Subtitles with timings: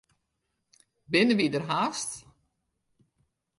[1.11, 2.11] Binne wy der hast?